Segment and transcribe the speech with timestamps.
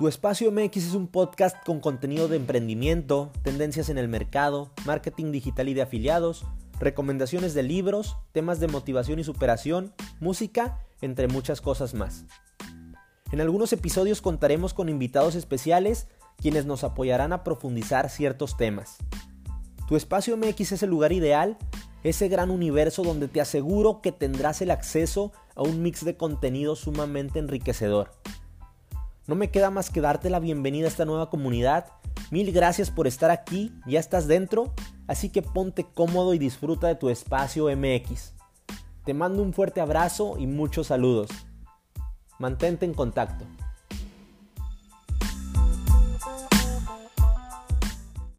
[0.00, 5.30] Tu Espacio MX es un podcast con contenido de emprendimiento, tendencias en el mercado, marketing
[5.30, 6.46] digital y de afiliados,
[6.78, 12.24] recomendaciones de libros, temas de motivación y superación, música, entre muchas cosas más.
[13.30, 16.08] En algunos episodios contaremos con invitados especiales
[16.38, 18.96] quienes nos apoyarán a profundizar ciertos temas.
[19.86, 21.58] Tu espacio MX es el lugar ideal,
[22.04, 26.74] ese gran universo donde te aseguro que tendrás el acceso a un mix de contenido
[26.74, 28.18] sumamente enriquecedor.
[29.26, 31.86] No me queda más que darte la bienvenida a esta nueva comunidad.
[32.30, 34.74] Mil gracias por estar aquí, ya estás dentro,
[35.06, 38.34] así que ponte cómodo y disfruta de tu espacio MX.
[39.04, 41.30] Te mando un fuerte abrazo y muchos saludos.
[42.38, 43.44] Mantente en contacto.